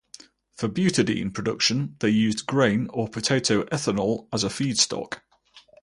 For 0.57 0.67
butadiene 0.67 1.31
production 1.31 1.95
they 1.99 2.09
used 2.09 2.47
grain 2.47 2.87
or 2.89 3.07
potato 3.07 3.65
ethanol 3.65 4.27
as 4.33 4.43
a 4.43 4.47
feedstock. 4.49 5.19